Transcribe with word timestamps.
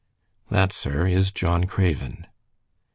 "That, 0.49 0.73
sir, 0.73 1.05
is 1.05 1.31
John 1.31 1.65
Craven." 1.65 2.25